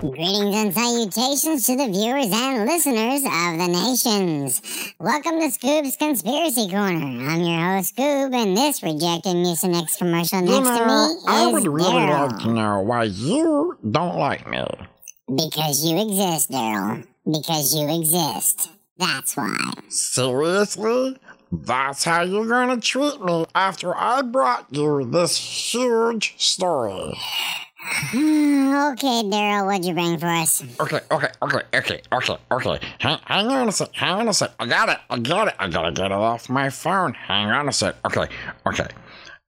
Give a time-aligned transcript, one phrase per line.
[0.00, 4.60] Greetings and salutations to the viewers and listeners of the nations.
[4.98, 7.30] Welcome to Scoob's Conspiracy Corner.
[7.30, 11.24] I'm your host, Scoob, and this rejected Mucinex commercial next you to know, me is
[11.26, 12.32] I would really Daryl.
[12.32, 14.66] like to know why you don't like me.
[15.28, 17.06] Because you exist, Daryl.
[17.24, 18.70] Because you exist.
[18.98, 19.56] That's why.
[19.88, 21.18] Seriously?
[21.52, 27.16] That's how you're gonna treat me after I brought you this huge story.
[28.14, 30.62] okay, Daryl, what'd you bring for us?
[30.80, 32.86] Okay, okay, okay, okay, okay, okay.
[32.98, 34.50] Hang, hang on a sec, hang on a sec.
[34.58, 35.54] I got it, I got it.
[35.58, 37.14] I gotta get it off my phone.
[37.14, 37.96] Hang on a sec.
[38.04, 38.26] Okay,
[38.66, 38.88] okay.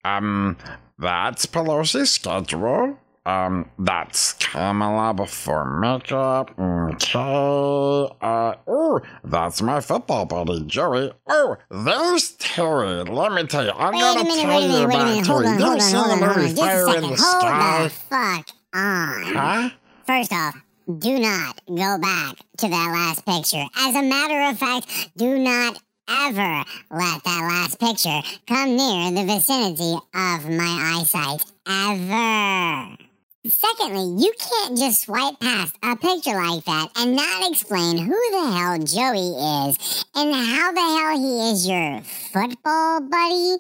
[0.05, 0.57] Um,
[0.99, 2.99] that's Pelosi's schedule.
[3.27, 6.51] Um, that's Kamala before makeup.
[6.59, 8.09] Okay.
[8.21, 11.13] Uh, oh, that's my football buddy, Joey.
[11.29, 13.05] Oh, there's Terry.
[13.05, 15.27] Let me tell you, I Wait a gotta minute, tell you minute, about.
[15.27, 15.47] Hold Terry.
[15.49, 16.57] on, You hold ever on, hold on, hold movie on.
[16.57, 17.83] Just a Fire in the Hold Sky?
[17.85, 19.23] the fuck on.
[19.35, 19.71] Huh?
[20.07, 20.55] First off,
[20.99, 23.65] do not go back to that last picture.
[23.77, 29.25] As a matter of fact, do not ever let that last picture come near the
[29.31, 31.45] vicinity of my eyesight.
[31.69, 33.10] Ever.
[33.49, 38.53] Secondly, you can't just swipe past a picture like that and not explain who the
[38.53, 39.33] hell Joey
[39.71, 43.57] is and how the hell he is your football buddy.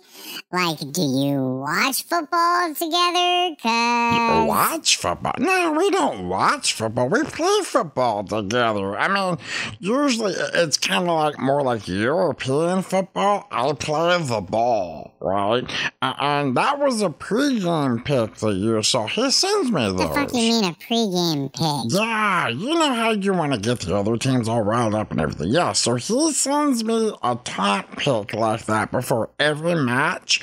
[0.52, 3.56] Like, do you watch football together?
[3.62, 5.32] Cause Watch football?
[5.38, 7.08] No, we don't watch football.
[7.08, 8.98] We play football together.
[8.98, 9.38] I mean,
[9.78, 13.48] usually it's kind of like more like European football.
[13.50, 15.64] I play the ball, right?
[16.02, 20.14] And that was a pregame pick for you, so he sends me the those.
[20.14, 21.92] fuck you mean a pregame pick?
[21.98, 25.20] Yeah, you know how you want to get the other teams all riled up and
[25.20, 25.48] everything.
[25.50, 30.40] Yeah, so he sends me a top pick like that before every match.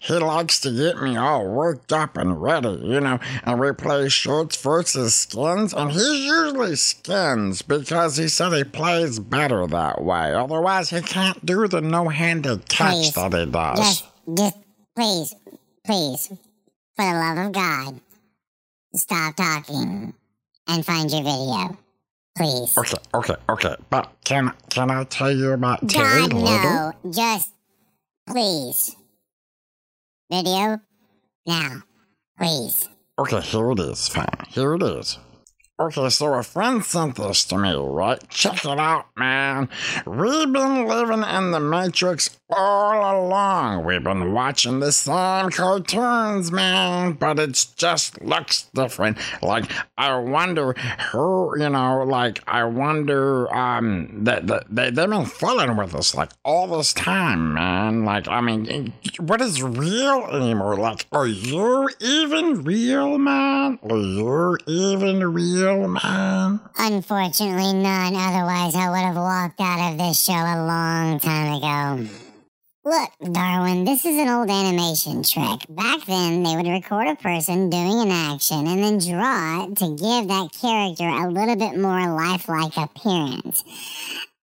[0.00, 4.08] He likes to get me all worked up and ready, you know, and we play
[4.08, 10.34] shirts versus skins, and he's usually skins because he said he plays better that way.
[10.34, 13.78] Otherwise, he can't do the no-handed catch Please, that he does.
[13.78, 14.04] Just,
[14.34, 14.56] just,
[14.96, 15.34] please,
[15.84, 16.26] please,
[16.96, 18.00] for the love of God,
[18.94, 20.14] stop talking
[20.66, 21.78] and find your video.
[22.36, 22.76] Please.
[22.78, 26.48] Okay, okay, okay, but can can I tell you about Terry God, Little?
[26.48, 26.92] no.
[27.10, 27.50] Just,
[28.28, 28.96] please.
[30.30, 30.80] Video?
[31.46, 31.82] Now.
[32.38, 32.88] Please.
[33.18, 34.08] Okay, here it is.
[34.08, 34.26] Fine.
[34.48, 35.18] Here it is.
[35.78, 38.22] Okay, so a friend sent this to me, right?
[38.28, 39.68] Check it out, man.
[40.06, 43.84] We've been living in the Matrix all along.
[43.84, 49.18] We've been watching the same cartoons, man, but it just looks different.
[49.42, 50.74] Like, I wonder
[51.12, 56.30] who, you know, like, I wonder, um, that, they, they've been fooling with us, like,
[56.44, 58.04] all this time, man.
[58.04, 60.76] Like, I mean, what is real anymore?
[60.76, 63.78] Like, are you even real, man?
[63.82, 66.60] Are you even real, man?
[66.76, 68.14] Unfortunately, none.
[68.14, 72.10] Otherwise, I would have walked out of this show a long time ago.
[72.82, 75.66] Look, Darwin, this is an old animation trick.
[75.68, 79.88] Back then, they would record a person doing an action and then draw it to
[79.90, 83.64] give that character a little bit more lifelike appearance.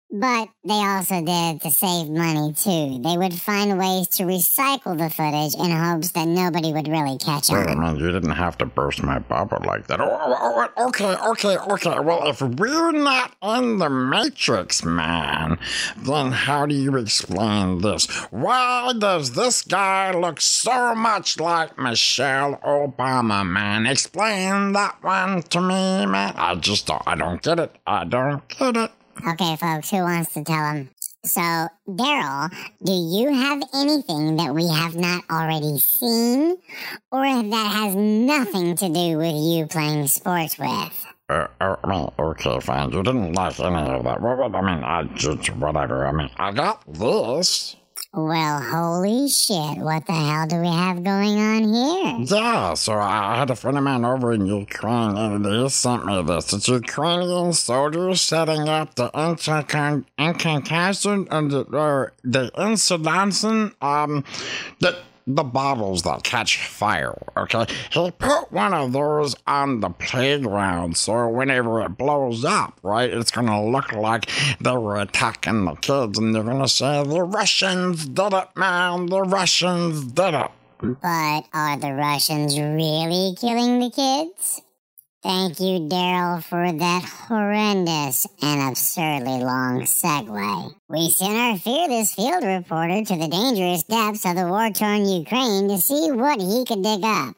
[0.10, 3.02] But they also did to save money, too.
[3.04, 7.52] They would find ways to recycle the footage in hopes that nobody would really catch
[7.52, 7.80] I on.
[7.82, 10.00] mean, you didn't have to burst my bubble like that.
[10.00, 12.00] Oh, oh, oh, oh, okay, okay, okay.
[12.00, 15.60] Well, if we're not in the Matrix, man,
[15.98, 18.06] then how do you explain this?
[18.32, 23.86] Why does this guy look so much like Michelle Obama, man?
[23.86, 26.34] Explain that one to me, man.
[26.38, 27.76] I just don't, I don't get it.
[27.86, 28.92] I don't get it.
[29.26, 30.90] Okay, folks, who wants to tell him?
[31.26, 31.42] So,
[31.90, 32.50] Daryl,
[32.84, 36.58] do you have anything that we have not already seen?
[37.12, 41.06] Or that has nothing to do with you playing sports with?
[41.30, 42.92] Uh, uh, I mean, okay, fine.
[42.92, 44.22] You didn't like any of that.
[44.22, 46.08] I mean, I just, whatever.
[46.08, 47.76] I mean, I got this.
[48.14, 52.38] Well, holy shit, what the hell do we have going on here?
[52.38, 56.24] Yeah, so I had a friend of mine over in Ukraine, and he sent me
[56.24, 56.54] this.
[56.54, 59.12] It's Ukrainian soldiers setting up the
[60.18, 62.50] incantation and the, uh, the
[63.82, 64.24] um,
[64.80, 64.98] the
[65.28, 67.18] the bottles that catch fire.
[67.36, 73.10] Okay, he put one of those on the playground, so whenever it blows up, right,
[73.10, 74.30] it's gonna look like
[74.62, 79.08] they were attacking the kids, and they're gonna say the Russians did it, man.
[79.08, 80.52] The Russians did it.
[80.80, 84.62] But are the Russians really killing the kids?
[85.28, 90.74] Thank you, Daryl, for that horrendous and absurdly long segue.
[90.88, 95.68] We sent our fearless field reporter to the dangerous depths of the war torn Ukraine
[95.68, 97.36] to see what he could dig up.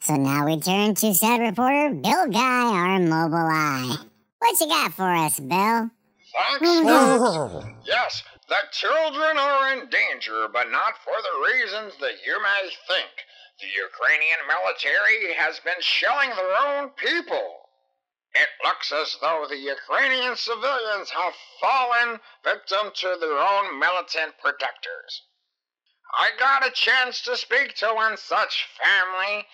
[0.00, 3.96] So now we turn to said reporter Bill Guy, our mobile eye.
[4.40, 5.90] What you got for us, Bill?
[6.34, 6.60] Thanks.
[6.60, 7.68] Mm-hmm.
[7.86, 13.27] yes, the children are in danger, but not for the reasons that you may think.
[13.60, 17.68] The Ukrainian military has been shelling their own people.
[18.34, 25.22] It looks as though the Ukrainian civilians have fallen victim to their own militant protectors.
[26.14, 29.48] I got a chance to speak to one such family.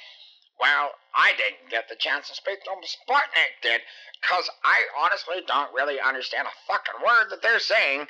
[0.60, 3.80] Well, I didn't get the chance to speak to them, Sputnik did,
[4.20, 8.06] because I honestly don't really understand a fucking word that they're saying.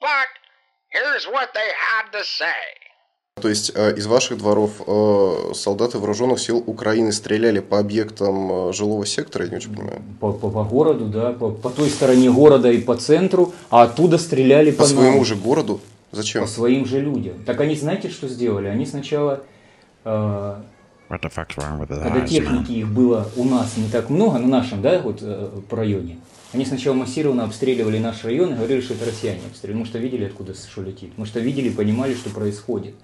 [0.00, 0.28] But
[0.90, 2.81] here's what they had to say.
[3.42, 8.72] То есть э, из ваших дворов э, солдаты вооруженных сил Украины стреляли по объектам э,
[8.72, 10.00] жилого сектора, я не очень понимаю.
[10.20, 14.18] По, по, по городу, да, по, по той стороне города и по центру, а оттуда
[14.18, 15.80] стреляли по, По своему нам, же городу?
[16.12, 16.42] Зачем?
[16.42, 17.42] по своим же людям.
[17.44, 18.68] Так они знаете, что сделали?
[18.68, 19.42] Они сначала,
[20.04, 20.54] э,
[21.08, 25.78] когда техники их было у нас не так много, на нашем, да, вот э, по
[25.78, 26.18] районе,
[26.52, 29.80] они сначала массированно обстреливали наш район и говорили, что это россияне обстреливали.
[29.80, 31.12] Мы что видели, откуда что летит.
[31.16, 32.94] Мы что видели, понимали, что происходит.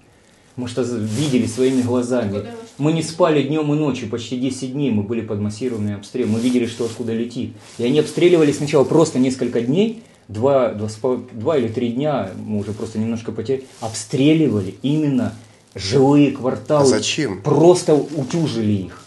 [0.59, 2.43] Мы что видели своими глазами.
[2.77, 6.31] Мы не спали днем и ночью, почти 10 дней мы были под массированным обстрелом.
[6.31, 7.53] Мы видели, что откуда летит.
[7.77, 10.89] И они обстреливали сначала просто несколько дней, два, два,
[11.31, 15.33] два или три дня, мы уже просто немножко потеряли, обстреливали именно
[15.75, 16.83] жилые кварталы.
[16.83, 17.41] А зачем?
[17.41, 19.05] Просто утюжили их.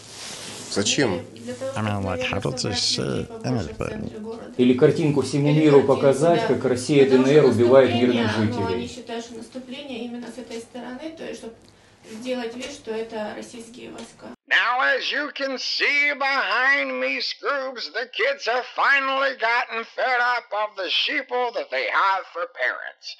[0.73, 1.21] Зачем?
[3.43, 4.55] Anything?
[4.57, 8.87] Или картинку всему миру показать, как Россия ДНР убивает мирных Они жителей.
[8.87, 11.53] считают, что наступление именно с этой стороны, то есть, чтобы
[12.19, 14.27] сделать вид, что это российские войска.
[14.53, 20.45] Now, as you can see behind me, Scroobs, the kids have finally gotten fed up
[20.53, 23.15] of the sheeple that they have for parents.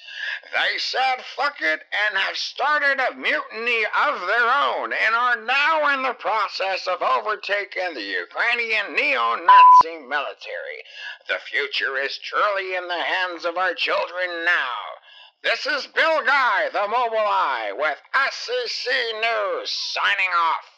[0.53, 5.95] They said fuck it and have started a mutiny of their own and are now
[5.95, 10.83] in the process of overtaking the Ukrainian neo-Nazi military.
[11.27, 14.77] The future is truly in the hands of our children now.
[15.41, 20.72] This is Bill Guy, the Mobile Eye, with SCC News, signing off.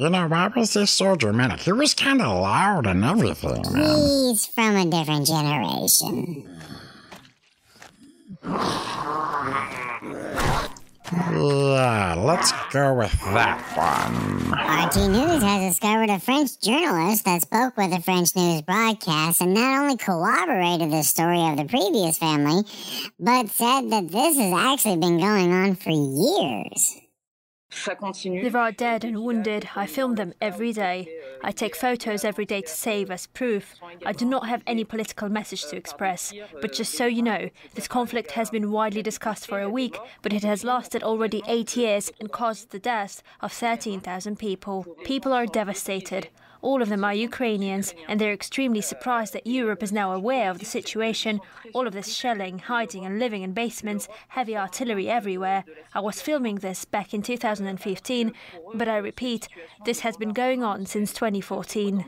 [0.00, 1.58] You know, why was this so dramatic?
[1.58, 3.96] He was kind of loud and everything, man.
[3.96, 6.48] He's from a different generation.
[11.10, 14.52] Yeah, let's go with that one.
[14.52, 19.52] RT News has discovered a French journalist that spoke with a French news broadcast and
[19.52, 22.62] not only corroborated the story of the previous family,
[23.18, 27.00] but said that this has actually been going on for years.
[28.42, 29.68] There are dead and wounded.
[29.76, 31.08] I film them every day.
[31.42, 33.74] I take photos every day to save as proof.
[34.04, 36.32] I do not have any political message to express.
[36.60, 40.32] But just so you know, this conflict has been widely discussed for a week, but
[40.32, 44.86] it has lasted already eight years and caused the deaths of 13,000 people.
[45.04, 46.28] People are devastated.
[46.60, 50.58] All of them are Ukrainians, and they're extremely surprised that Europe is now aware of
[50.58, 51.40] the situation.
[51.72, 55.64] All of this shelling, hiding, and living in basements, heavy artillery everywhere.
[55.94, 58.32] I was filming this back in 2015,
[58.74, 59.48] but I repeat,
[59.84, 62.04] this has been going on since 2014.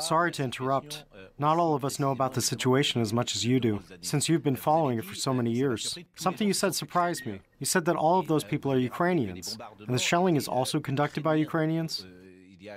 [0.00, 1.04] Sorry to interrupt.
[1.38, 4.42] Not all of us know about the situation as much as you do, since you've
[4.42, 5.96] been following it for so many years.
[6.16, 7.40] Something you said surprised me.
[7.58, 9.56] You said that all of those people are Ukrainians,
[9.86, 12.06] and the shelling is also conducted by Ukrainians?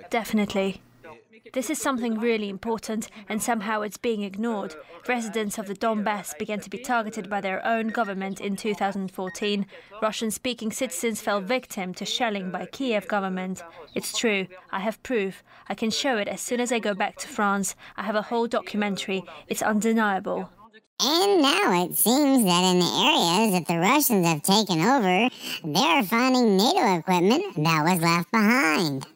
[0.10, 0.82] Definitely.
[1.54, 4.76] This is something really important, and somehow it's being ignored.
[5.08, 9.66] Residents of the Donbass began to be targeted by their own government in 2014.
[10.02, 13.64] Russian speaking citizens fell victim to shelling by Kiev government.
[13.96, 15.44] It's true, I have proof.
[15.68, 17.76] I can show it as soon as I go back to France.
[17.98, 19.24] I have a whole documentary.
[19.48, 20.50] It's undeniable.
[21.02, 25.30] And now it seems that in the areas that the Russians have taken over,
[25.64, 29.08] they're finding NATO equipment that was left behind.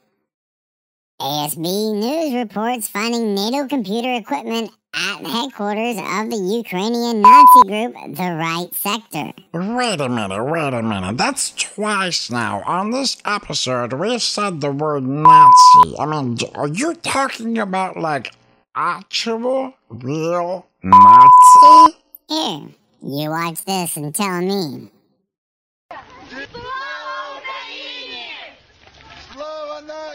[1.20, 7.94] ASB News reports finding NATO computer equipment at the headquarters of the Ukrainian Nazi group,
[8.18, 9.32] the Right Sector.
[9.54, 11.18] Wait a minute, wait a minute.
[11.18, 12.64] That's twice now.
[12.66, 15.96] On this episode, we've said the word Nazi.
[15.98, 18.34] I mean, are you talking about like
[18.76, 21.96] actual, real Nazi?
[22.28, 22.68] Here,
[23.02, 24.92] you watch this and tell me.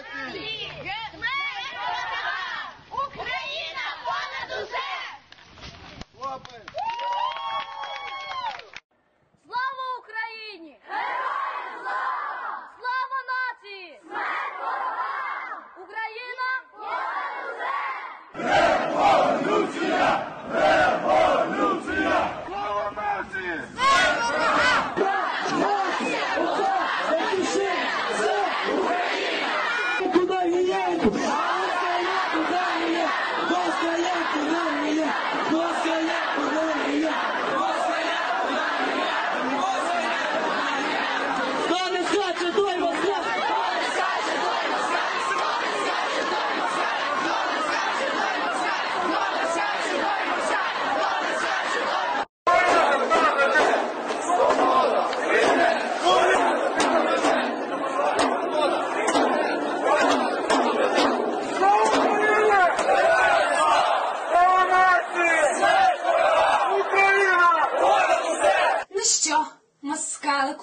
[0.02, 1.49] Good luck.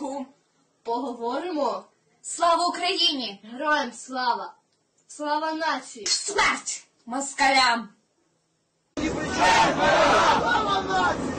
[0.01, 0.25] Марку,
[0.83, 1.83] поговоримо.
[2.21, 3.41] Слава Україні!
[3.53, 4.53] Героям слава!
[5.07, 6.05] Слава нації!
[6.05, 6.87] Смерть!
[7.05, 7.89] Москалям!
[8.95, 11.33] Слава нації!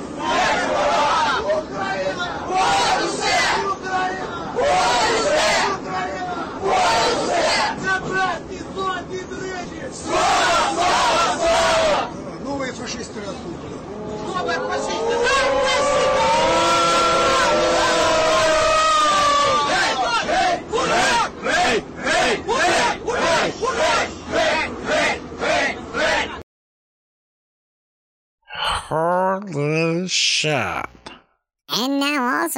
[1.45, 2.47] Україна!
[2.49, 3.39] Борюся!
[3.73, 4.53] Україна!
[4.55, 5.69] Борюся!
[5.81, 6.61] Україна!
[6.63, 7.77] Борюся!
[7.85, 9.95] Забрати сотні дрижі!
[10.05, 10.75] Слава!
[10.75, 11.37] Слава!
[11.39, 12.11] Слава!
[12.45, 14.37] Нові фашисти растуть!
[14.37, 15.28] Нові фашисти!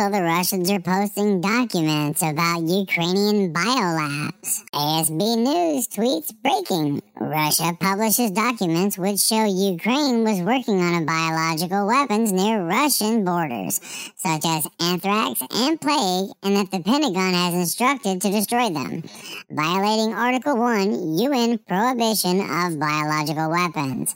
[0.01, 4.63] Also the Russians are posting documents about Ukrainian biolabs.
[4.73, 7.03] ASB News tweets breaking.
[7.17, 13.81] Russia publishes documents which show Ukraine was working on a biological weapons near Russian borders,
[14.17, 19.03] such as anthrax and plague, and that the Pentagon has instructed to destroy them,
[19.51, 24.15] violating Article 1 UN prohibition of biological weapons.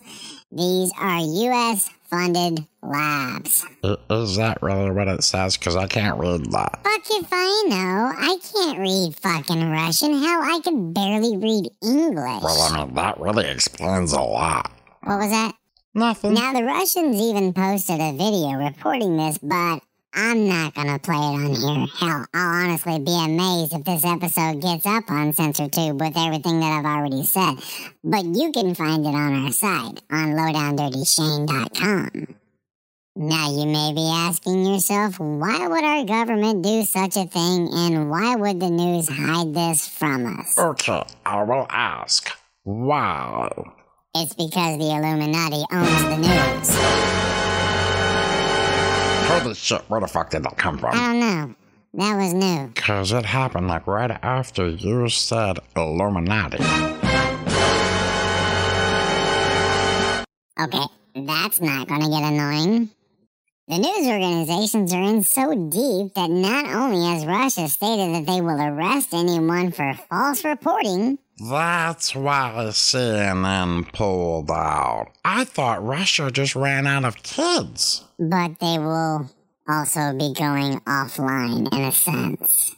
[0.56, 1.90] These are U.S.
[2.04, 3.66] funded labs.
[3.82, 5.56] Uh, uh, is that really what it says?
[5.56, 6.80] Because I can't read that.
[6.84, 8.12] Fuck if I know.
[8.16, 10.12] I can't read fucking Russian.
[10.12, 12.42] Hell, I can barely read English.
[12.42, 14.70] Well, I mean, that really explains a lot.
[15.02, 15.56] What was that?
[15.92, 16.34] Nothing.
[16.34, 19.80] Now, the Russians even posted a video reporting this, but
[20.16, 21.86] I'm not gonna play it on here.
[21.98, 26.78] Hell, I'll honestly be amazed if this episode gets up on CensorTube with everything that
[26.78, 27.56] I've already said.
[28.04, 32.34] But you can find it on our site on lowdowndirtyshane.com.
[33.16, 38.10] Now, you may be asking yourself, why would our government do such a thing and
[38.10, 40.58] why would the news hide this from us?
[40.58, 42.28] Okay, I will ask.
[42.64, 43.50] Why?
[44.16, 47.33] It's because the Illuminati owns the news.
[49.40, 50.94] Holy shit, where the fuck did that come from?
[50.94, 51.54] I don't know.
[51.94, 52.68] That was new.
[52.68, 56.58] Because it happened like right after you said Illuminati.
[60.60, 60.86] Okay,
[61.16, 62.90] that's not gonna get annoying.
[63.66, 68.40] The news organizations are in so deep that not only has Russia stated that they
[68.40, 75.08] will arrest anyone for false reporting, That's why the CNN pulled out.
[75.24, 78.04] I thought Russia just ran out of kids.
[78.18, 79.28] but they will
[79.68, 82.76] also be going offline in a sense.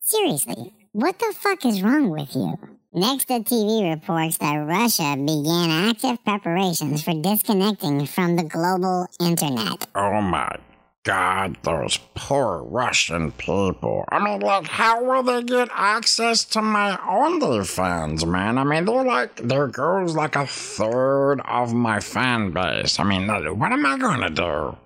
[0.00, 2.54] Seriously, what the fuck is wrong with you?
[2.94, 9.86] Nexta TV reports that Russia began active preparations for disconnecting from the global internet.
[9.94, 10.56] Oh my
[11.04, 14.04] god, those poor Russian people.
[14.08, 18.58] I mean, like, how will they get access to my OnlyFans, man?
[18.58, 22.98] I mean, they're like, there goes like a third of my fan base.
[22.98, 24.76] I mean, what am I gonna do?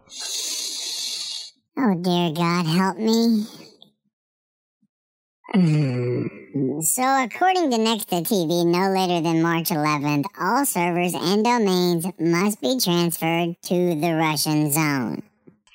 [1.80, 3.46] Oh dear God, help me.
[6.82, 12.60] so, according to Nexta TV, no later than March 11th, all servers and domains must
[12.60, 15.22] be transferred to the Russian zone.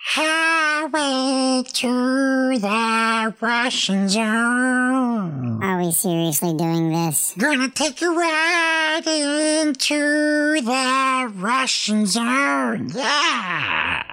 [0.05, 5.63] Highway to the Russian zone.
[5.63, 7.33] Are we seriously doing this?
[7.37, 12.89] Gonna take you right into the Russian zone.
[12.93, 14.03] Yeah.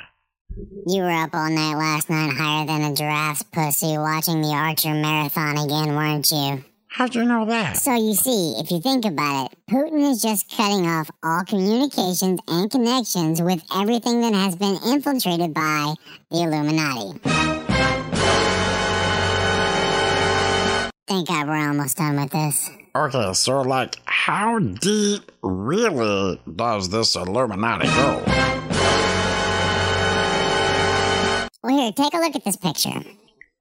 [0.87, 4.95] You were up all night last night higher than a giraffe's pussy watching the Archer
[4.95, 6.65] Marathon again, weren't you?
[6.93, 7.77] How'd you know that?
[7.77, 12.41] So you see, if you think about it, Putin is just cutting off all communications
[12.49, 15.95] and connections with everything that has been infiltrated by
[16.33, 17.21] the Illuminati.
[21.07, 22.69] Thank God we're almost done with this.
[22.97, 28.25] Okay, so like, how deep really does this Illuminati go?
[31.63, 33.01] Well, here, take a look at this picture.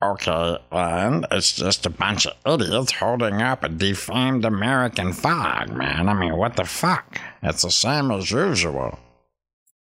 [0.02, 6.08] Okay, and it's just a bunch of idiots holding up a defamed American flag, man.
[6.08, 7.20] I mean, what the fuck?
[7.44, 8.98] It's the same as usual.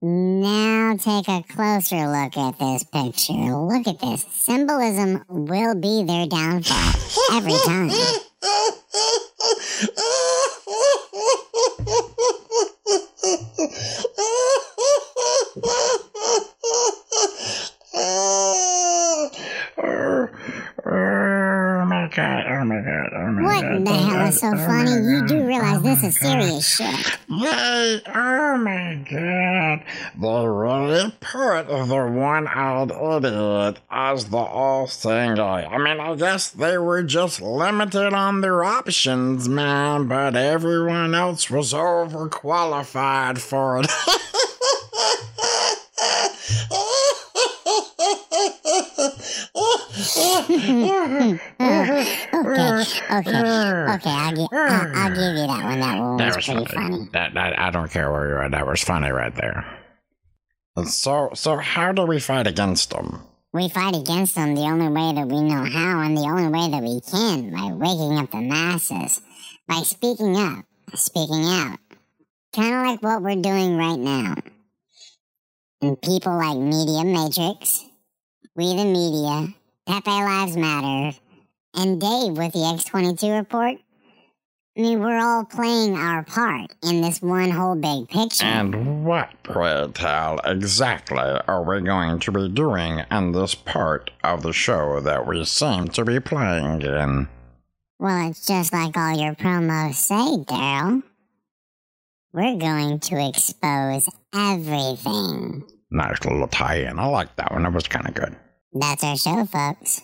[0.01, 3.33] Now take a closer look at this picture.
[3.33, 4.25] Look at this.
[4.29, 6.93] Symbolism will be their downfall
[7.31, 7.89] every time.
[20.85, 23.85] Oh my god, oh my god, oh my What god.
[23.85, 24.91] the hell is so oh funny?
[24.91, 26.41] You do oh realize this is oh God.
[26.41, 27.19] serious shit.
[27.27, 28.01] Yay!
[28.07, 29.83] Oh my god.
[30.17, 35.65] They really put the one eyed idiot as the all seeing guy.
[35.65, 41.50] I mean, I guess they were just limited on their options, man, but everyone else
[41.50, 43.88] was overqualified for it.
[51.59, 54.10] okay, okay, okay.
[54.10, 55.80] I'll, gi- I'll, I'll give you that one.
[55.80, 56.96] That one was, was pretty funny.
[56.96, 57.10] funny.
[57.13, 58.51] That, that I don't care where you're at.
[58.51, 59.66] That was funny right there.
[60.86, 63.22] So so how do we fight against them?
[63.51, 66.70] We fight against them the only way that we know how, and the only way
[66.70, 69.22] that we can by waking up the masses,
[69.68, 70.63] by speaking up,
[70.94, 71.80] speaking out,
[72.56, 74.36] kind of like what we're doing right now.
[75.82, 77.86] And people like Media Matrix,
[78.56, 79.54] We the Media,
[79.88, 81.18] Pepe Lives Matter,
[81.75, 83.77] and Dave with the X22 report.
[84.77, 88.45] I mean, we're all playing our part in this one whole big picture.
[88.45, 94.41] And what, pray tell, exactly are we going to be doing in this part of
[94.41, 97.27] the show that we seem to be playing in?
[97.99, 101.03] Well, it's just like all your promos say, Daryl.
[102.31, 105.65] We're going to expose everything.
[105.91, 106.99] Nice little tie in.
[106.99, 107.63] I like that one.
[107.63, 108.35] That was kind of good.
[108.71, 110.01] That's our show, folks.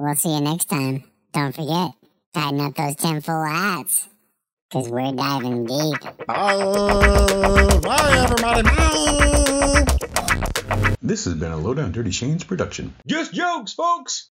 [0.00, 1.02] We'll see you next time.
[1.32, 1.90] Don't forget,
[2.32, 4.06] tighten up those tinfoil hats,
[4.70, 6.00] because we're diving deep.
[6.24, 7.80] Bye!
[7.82, 8.62] Bye, everybody!
[8.62, 9.84] Bye!
[11.02, 12.94] This has been a Lowdown Dirty Shane's production.
[13.08, 14.30] Just jokes, folks!